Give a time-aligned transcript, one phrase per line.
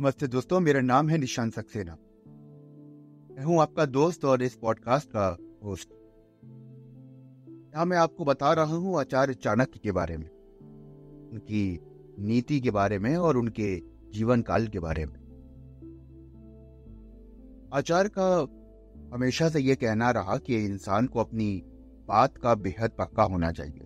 [0.00, 1.92] नमस्ते दोस्तों, मेरा नाम है निशांत सक्सेना।
[3.30, 5.26] मैं हूँ आपका दोस्त और इस पॉडकास्ट का
[5.64, 5.88] होस्ट
[7.74, 10.28] यहाँ मैं आपको बता रहा हूँ आचार्य चाणक्य के बारे में,
[11.32, 11.80] उनकी
[12.18, 13.76] नीति के बारे में और उनके
[14.10, 15.20] जीवन काल के बारे में।
[17.74, 18.30] आचार्य का
[19.14, 21.62] हमेशा से यह कहना रहा कि इंसान को अपनी
[22.08, 23.84] बात का बेहद पक्का होना चाहिए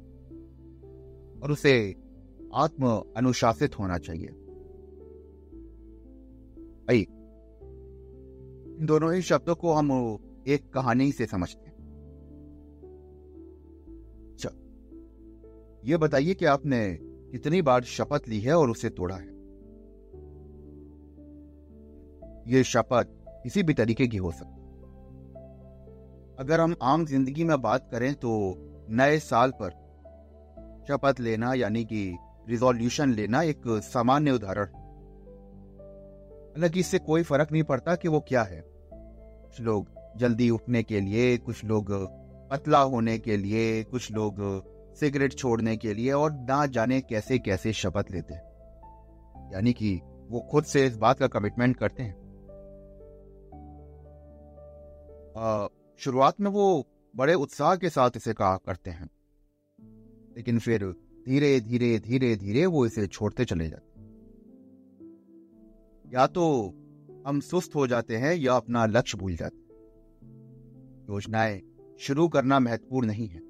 [1.42, 1.94] और उसे
[2.54, 4.45] आत्म अनुशासित होना चाहिए।
[6.90, 9.92] आई इन दोनों ही शब्दों को हम
[10.48, 11.76] एक कहानी से समझते हैं।
[14.32, 14.50] अच्छा
[15.84, 19.36] ये बताइए कि आपने कितनी बार शपथ ली है और उसे तोड़ा है?
[22.48, 24.56] ये शपथ किसी भी तरीके की हो सकती
[26.38, 28.54] अगर हम आम ज़िंदगी में बात करें तो
[28.90, 29.70] नए साल पर
[30.88, 32.16] शपथ लेना यानी कि
[32.48, 34.66] रिजोल्यूशन लेना एक सामान्य उदाहरण
[36.56, 41.00] हालाँकि इससे कोई फ़र्क नहीं पड़ता कि वो क्या है। कुछ लोग जल्दी उठने के
[41.00, 41.86] लिए, कुछ लोग
[42.50, 44.36] पतला होने के लिए, कुछ लोग
[44.94, 50.40] सिगरेट छोड़ने के लिए और ना जाने कैसे कैसे शपथ लेते हैं। यानी कि वो
[50.40, 52.14] खुद से इस बात का कमिटमेंट करते हैं।
[56.00, 59.10] शुरुआत में वो बड़े उत्साह के साथ इसे कहा करते हैं।
[60.36, 60.86] लेकिन फिर
[61.28, 63.95] धीरे धीरे धीरे धीरे वो इसे छोड़ते चले जाते
[66.14, 66.74] या तो
[67.26, 69.66] हम सुस्त हो जाते हैं या अपना लक्ष्य भूल जाते हैं।
[71.10, 71.62] योजनाएँ
[71.98, 73.40] शुरू करना महत्वपूर्ण नहीं है।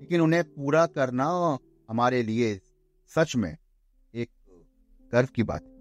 [0.00, 2.60] लेकिन उन्हें पूरा करना हमारे लिए
[3.06, 3.56] सच में
[4.14, 4.30] एक
[5.12, 5.80] गर्व की बात है।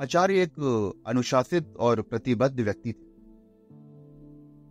[0.00, 3.10] आचार्य एक अनुशासित और प्रतिबद्ध व्यक्ति थे।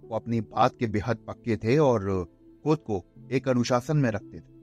[0.07, 2.25] वो अपनी बात के बेहद पक्के थे और
[2.63, 4.59] खुद को एक अनुशासन में रखते थे।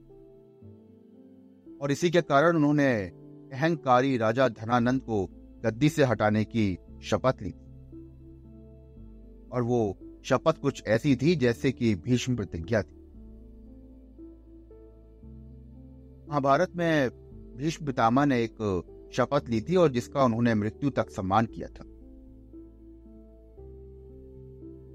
[1.79, 3.13] और इसी के कारण उन्होंने
[3.53, 5.27] अहंकारी राजा धनानंद को
[5.65, 7.51] गद्दी से हटाने की शपथ ली।
[9.53, 12.97] और वो शपथ कुछ ऐसी थी जैसे कि भीष्म प्रतिज्ञा थी।
[16.29, 17.11] महाभारत में
[17.57, 21.85] भीष्म पितामह ने एक शपथ ली थी और जिसका उन्होंने मृत्यु तक सम्मान किया था।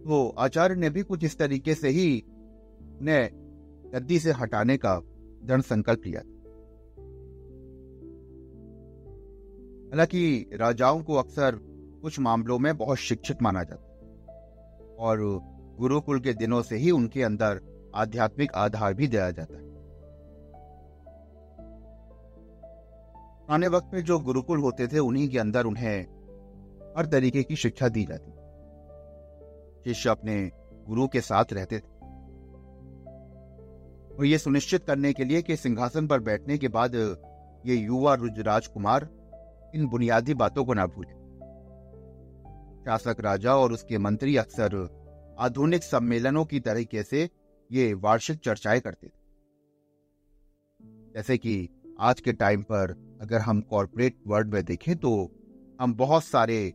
[0.02, 2.24] तो आचार्य ने भी कुछ इस तरीके से ही
[3.02, 3.30] उन्हें
[3.94, 5.00] गद्दी से हटाने का
[5.44, 6.31] दृढ़ संकल्प लिया था।
[9.92, 11.56] हालाँकि राजाओं को अक्सर
[12.02, 15.18] कुछ मामलों में बहुत शिक्षित माना जाता और
[15.80, 17.62] गुरुकुल के दिनों से ही उनके अंदर
[17.96, 19.70] आध्यात्मिक आधार भी दिया जाता है।
[23.50, 26.02] आने वक्त में जो गुरुकुल होते थे, उन्हीं के अंदर उन्हें
[26.98, 28.32] हर तरीके की शिक्षा दी जाती
[29.84, 30.52] शिष्य अपने
[30.88, 31.84] गुरु के साथ रहते थे।
[34.16, 36.96] और ये सुनिश्चित करने के लिए कि सिंहासन पर बैठने के बाद
[37.66, 39.10] ये युवा राजकुमार
[39.76, 41.22] इन बुनियादी बातों को ना भूलें।
[42.86, 44.76] शासक राजा और उसके मंत्री अक्सर
[45.40, 47.30] आधुनिक सम्मेलनों की तरीके से
[47.72, 49.22] ये वार्षिक चर्चाएँ करते थे।
[51.16, 55.32] जैसे कि आज के टाइम पर अगर हम कॉरपोरेट वर्ल्ड में देखें तो
[55.82, 56.74] हम बहुत सारे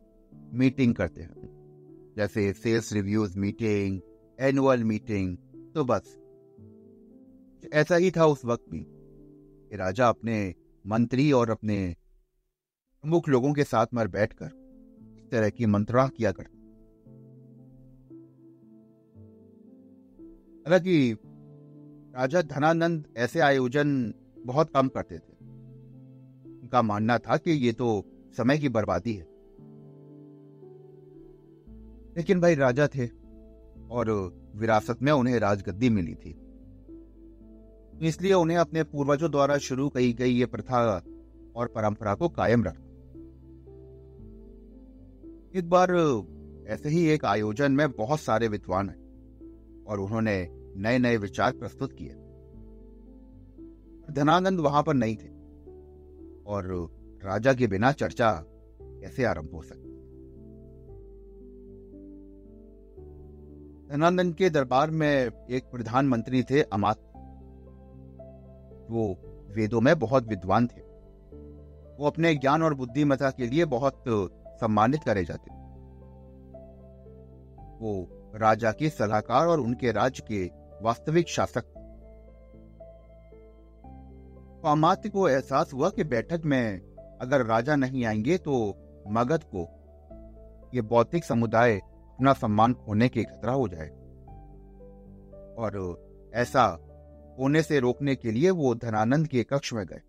[0.53, 4.01] मीटिंग करते हैं। जैसे sales reviews meeting,
[4.39, 5.37] annual meeting
[5.75, 6.17] तो बस।
[7.73, 8.85] ऐसा ही था उस वक्त भी
[9.77, 10.55] राजा अपने
[10.87, 11.95] मंत्री और अपने
[13.01, 14.45] प्रमुख लोगों के साथ मर बैठकर
[15.17, 16.57] इस तरह की मंत्रणा किया करते
[20.65, 21.17] हालाँकि
[22.15, 24.13] राजा धनानंद ऐसे आयोजन
[24.45, 25.33] बहुत कम करते थे।
[26.61, 28.05] उनका मानना था कि ये तो
[28.37, 29.27] समय की बर्बादी है।
[32.17, 33.07] लेकिन भाई राजा थे
[33.91, 34.11] और
[34.55, 36.35] विरासत में उन्हें राजगद्दी मिली थी।
[38.07, 41.01] इसलिए उन्हें अपने पूर्वजों द्वारा शुरू की गई ये प्रथा
[41.55, 42.86] और परंपरा को कायम रखना
[45.57, 45.91] एक बार
[46.67, 51.93] ऐसे ही एक आयोजन में बहुत सारे विद्वान हैं और उन्होंने नए नए विचार प्रस्तुत
[51.93, 52.09] किए।
[54.13, 55.29] धनानंद वहाँ पर नहीं थे
[56.43, 56.89] और
[57.23, 58.31] राजा के बिना चर्चा
[58.81, 59.89] कैसे आरंभ हो सकती?
[63.87, 66.97] धनानंद के दरबार में एक प्रधानमंत्री थे अमात।
[68.91, 69.17] वो
[69.55, 70.81] वेदों में बहुत विद्वान थे।
[71.99, 74.03] वो अपने ज्ञान और बुद्धिमता के लिए बहुत
[74.47, 75.56] सम्मानित करे जाते
[77.81, 80.45] वो राजा के सलाहकार और उनके राज्य के
[80.83, 81.63] वास्तविक शासक।
[84.65, 86.79] अमात्य को एहसास हुआ कि बैठक में
[87.21, 88.53] अगर राजा नहीं आएँगे तो
[89.07, 89.63] मगध को
[90.73, 93.89] ये बौद्धिक समुदाय अपना सम्मान खोने के खतरा हो जाए।
[95.55, 95.71] और
[96.33, 96.65] ऐसा
[97.39, 100.01] होने से रोकने के लिए वो धनानंद के कक्ष में गए।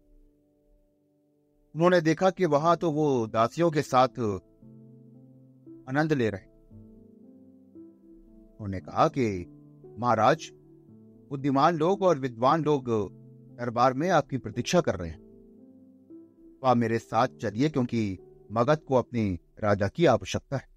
[1.74, 4.08] उन्होंने देखा कि वहाँ तो वो दासियों के साथ
[5.88, 6.47] आनंद ले रहे
[8.60, 9.46] उन्होंने कहा कि,
[9.98, 10.50] महाराज,
[11.30, 12.84] बुद्धिमान लोग और विद्वान लोग
[13.58, 15.28] दरबार में आपकी प्रतीक्षा कर रहे हैं।
[16.60, 18.18] तो आप मेरे साथ चलिए क्योंकि
[18.52, 20.68] मगध को अपनी राजा की आवश्यकता है।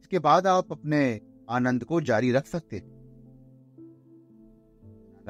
[0.00, 1.20] इसके बाद आप अपने
[1.50, 2.98] आनंद को जारी रख सकते हैं।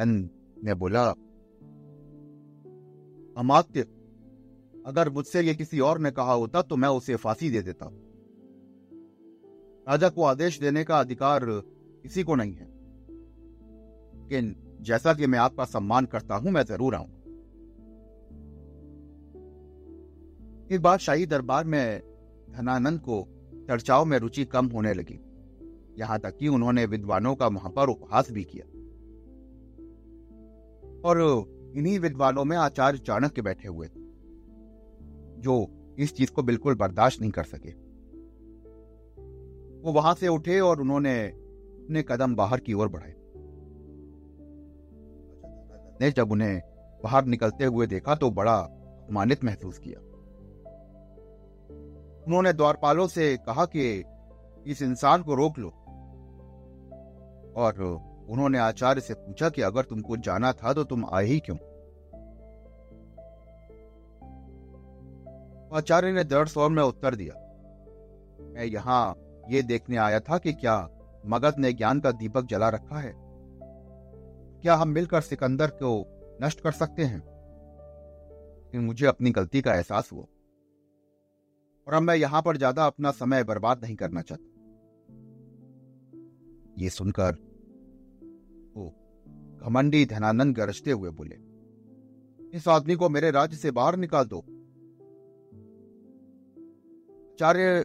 [0.00, 0.30] आनंद
[0.64, 1.10] ने बोला,
[3.40, 3.80] अमात्य,
[4.86, 7.86] अगर मुझसे ये किसी और ने कहा होता तो मैं उसे फांसी दे देता।
[9.88, 12.66] राजा को आदेश देने का अधिकार किसी को नहीं है।
[14.14, 17.16] लेकिन जैसा कि मैं आपका सम्मान करता हूँ, मैं ज़रूर आऊँगा
[20.74, 22.02] एक बार शाही दरबार में
[22.50, 23.26] धनानंद को
[23.68, 25.18] चर्चाओं में रुचि कम होने लगी।
[25.98, 28.66] यहाँ तक कि उन्होंने विद्वानों का वहाँ पर उपहास भी किया।
[31.08, 31.20] और
[31.76, 34.00] इन्हीं विद्वानों में आचार्य चाणक्य बैठे हुए थे,
[35.40, 35.66] जो
[35.98, 37.87] इस चीज़ को बिल्कुल बर्दाश्त नहीं कर सके।
[39.88, 43.12] वो वहाँ से उठे और उन्होंने अपने कदम बाहर की ओर बढ़ाए।
[46.00, 46.60] ने जब उन्हें
[47.04, 50.00] बाहर निकलते हुए देखा तो बड़ा अपमानित महसूस किया।
[52.26, 54.04] उन्होंने द्वारपालों से कहा कि
[54.66, 55.68] इस इंसान को रोक लो।
[57.56, 57.80] और
[58.30, 61.56] उन्होंने आचार्य से पूछा कि अगर तुमको जाना था तो तुम आए ही क्यों?
[65.72, 67.34] आचार्य ने दृढ़ स्वर में उत्तर दिया,
[68.44, 69.14] मैं यहाँ
[69.48, 70.76] ये देखने आया था कि क्या
[71.26, 73.12] मगध ने ज्ञान का दीपक जला रखा है।
[74.62, 75.90] क्या हम मिलकर सिकंदर को
[76.42, 77.22] नष्ट कर सकते हैं?
[78.74, 80.24] मुझे अपनी गलती का एहसास हुआ।
[81.86, 84.44] और अब मैं यहाँ पर ज़्यादा अपना समय बर्बाद नहीं करना चाहता।
[86.78, 87.36] ये सुनकर
[88.74, 88.86] वो
[89.62, 91.36] घमंडी धनानंद गरजते हुए बोले,
[92.52, 94.38] इस आदमी को मेरे राज्य से बाहर निकाल दो।
[97.32, 97.84] आचार्य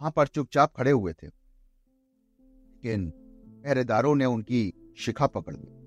[0.00, 3.12] वहाँ पर चुपचाप खड़े हुए थे। लेकिन
[3.64, 5.80] पहरेदारों ने उनकी शिखा पकड़ ली।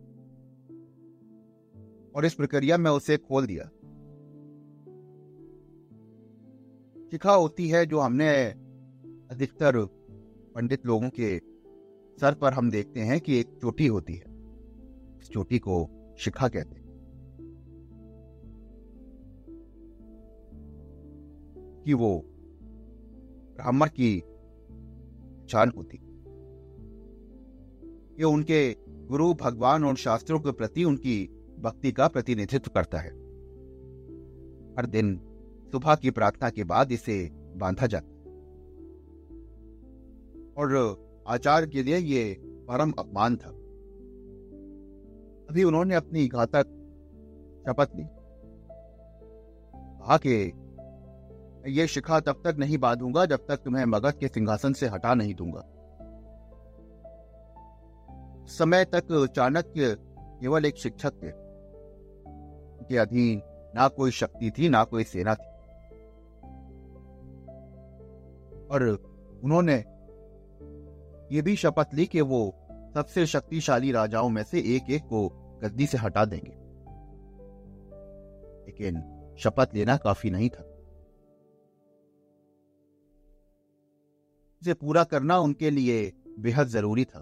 [2.16, 3.64] और इस प्रक्रिया में उसे खोल दिया।
[7.12, 8.46] शिखा होती है जो हमने
[9.32, 9.86] अधिकतर
[10.56, 11.40] पंडित लोगों के
[12.22, 14.26] सर पर हम देखते हैं कि एक चोटी होती है।
[15.22, 15.90] इस चोटी को
[16.20, 16.84] शिखा कहते हैं।
[21.86, 22.30] कि वो
[23.56, 24.20] ब्राह्मण की
[25.50, 25.98] चाल होती।
[28.20, 31.30] ये उनके गुरु भगवान और शास्त्रों के प्रति उनकी
[31.60, 33.10] भक्ति का प्रतिनिधित्व करता है।
[34.78, 35.22] हर दिन
[35.72, 38.14] सुबह की प्रार्थना के बाद इसे बांधा जाता है।
[40.58, 40.98] और
[41.28, 43.50] आचार्य के लिए ये परम अपमान था।
[45.50, 46.66] अभी उन्होंने अपनी घातक
[47.68, 48.04] शपथ ली।
[49.76, 50.52] कहा कि
[51.68, 55.36] ये शिखा तब तक नहीं बांधूँगा जब तक तुम्हें मगध के सिंहासन से हटा नहीं
[55.36, 55.70] दूँगा।
[58.48, 59.98] समय तक चाणक्य
[60.42, 61.32] केवल एक शिक्षक थे।
[62.84, 63.42] के अधीन
[63.76, 65.54] ना कोई शक्ति थी, ना कोई सेना थी।
[68.68, 68.84] और
[69.44, 69.76] उन्होंने
[71.36, 72.56] ये भी शपथ ली कि वो
[72.94, 75.30] सबसे शक्तिशाली राजाओं में से एक एक को
[75.64, 76.54] गद्दी से हटा देंगे।
[78.66, 78.96] लेकिन
[79.40, 80.70] शपथ लेना काफ़ी नहीं था।
[84.64, 87.20] इसे पूरा करना उनके लिए बेहद ज़रूरी था।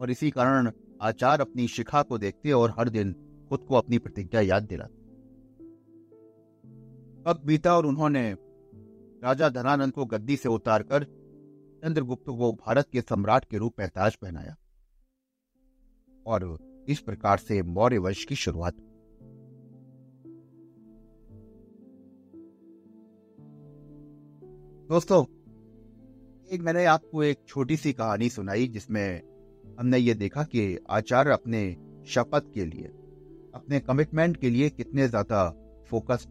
[0.00, 3.12] और इसी कारण आचार अपनी शिखा को देखते और हर दिन
[3.48, 5.02] खुद को अपनी प्रतिज्ञा याद दिलाते।
[7.30, 8.32] वक्त बीता और उन्होंने
[9.24, 11.04] राजा धनानंद को गद्दी से उतारकर
[11.84, 14.56] चंद्रगुप्त को भारत के सम्राट के रूप में ताज पहनाया
[16.26, 18.74] और इस प्रकार से मौर्य वंश की शुरुआत
[24.88, 25.41] दोस्तों
[26.52, 29.22] एक मैंने आपको एक छोटी सी कहानी सुनाई जिसमें
[29.78, 31.60] हमने ये देखा कि आचार्य अपने
[32.06, 32.86] शपथ के लिए,
[33.54, 35.48] अपने कमिटमेंट के लिए कितने ज़्यादा
[35.90, 36.28] फोकस्ड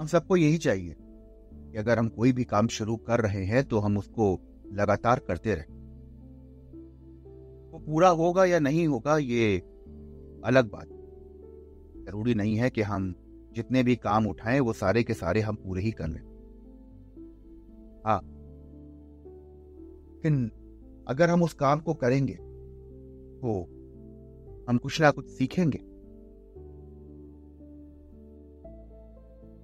[0.00, 3.78] हम सबको यही चाहिए कि अगर हम कोई भी काम शुरू कर रहे हैं तो
[3.78, 4.30] हम उसको
[4.72, 5.74] लगातार करते रहें।
[7.72, 9.56] वो पूरा होगा या नहीं होगा ये
[10.44, 10.88] अलग बात
[12.06, 13.14] ज़रूरी नहीं है कि हम
[13.52, 16.35] जितने भी काम उठाएँ वो सारे के सारे हम पूरे ही कर लें।
[18.06, 18.20] हाँ।
[20.06, 20.50] लेकिन
[21.08, 23.60] अगर हम उस काम को करेंगे तो
[24.68, 25.78] हम कुछ ना कुछ सीखेंगे।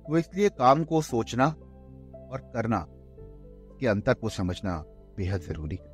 [0.04, 2.84] तो इसलिए काम को सोचना और करना
[3.80, 4.76] के अंतर को समझना
[5.16, 5.90] बेहद ज़रूरी है।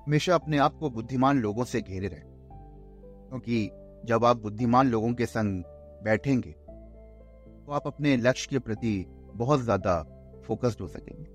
[0.00, 3.70] हमेशा अपने आप को बुद्धिमान लोगों से घेरे रहे, क्योंकि
[4.04, 5.62] जब आप बुद्धिमान लोगों के संग
[6.04, 8.92] बैठेंगे तो आप अपने लक्ष्य के प्रति
[9.34, 10.02] बहुत ज़्यादा
[10.46, 11.30] फोकस्ड हो सकेंगे।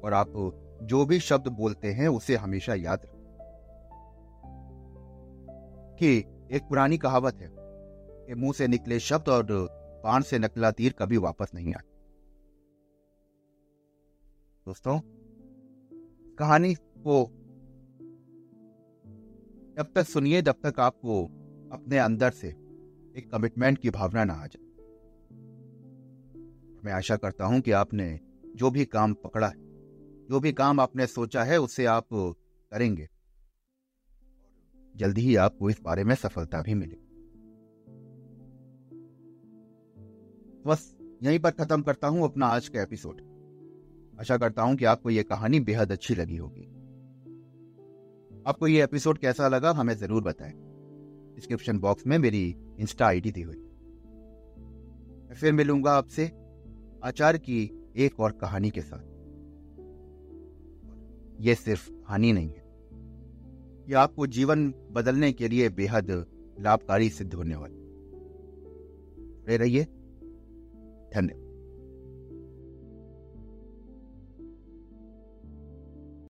[0.00, 0.32] और आप
[0.82, 3.20] जो भी शब्द बोलते हैं, उसे हमेशा याद रखें।
[5.98, 6.16] कि
[6.56, 9.46] एक पुरानी कहावत है कि मुँह से निकले शब्द और
[10.04, 11.90] बाण से नकला तीर कभी वापस नहीं आते।
[14.66, 15.00] दोस्तों,
[16.38, 17.24] कहानी को
[19.76, 21.24] जब तक सुनिए, जब तक आपको
[21.72, 22.48] अपने अंदर से
[23.16, 24.71] एक कमिटमेंट की भावना ना आ जाए।
[26.82, 28.20] मैं आशा करता हूँ कि आपने
[28.56, 29.56] जो भी काम पकड़ा है,
[30.30, 33.08] जो भी काम आपने सोचा है, उसे आप करेंगे।
[34.94, 37.08] जल्दी ही आपको इस बारे में सफलता भी मिलेगी
[40.66, 43.20] बस यहीं पर खत्म करता हूँ अपना आज का एपिसोड।
[44.20, 46.66] आशा करता हूँ कि आपको यह कहानी बेहद अच्छी लगी होगी।
[48.46, 50.52] आपको यह एपिसोड कैसा लगा हमें ज़रूर बताएँ।
[51.34, 52.44] डिस्क्रिप्शन बॉक्स में मेरी
[52.78, 53.56] इंस्टा आईडी दी हुई
[55.34, 56.30] फिर मिलूँगा आपसे
[57.02, 59.12] आचार्य की एक और कहानी के साथ।
[61.40, 62.62] यह सिर्फ़ हानि नहीं है।
[63.88, 66.26] यह आपको जीवन बदलने के लिए बेहद
[66.60, 67.76] लाभकारी सिद्ध होने वाली।
[69.56, 69.84] रहिए।
[71.14, 71.41] धन्यवाद।